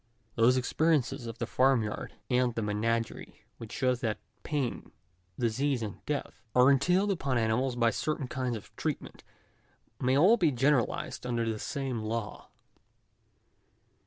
[0.33, 4.91] Those experiences of the farm yard and the menagerie which show that pain,
[5.37, 9.23] disease, and death, are entailed upon animals by certain kinds of treatment,
[9.99, 12.49] may all be generalised under the same law.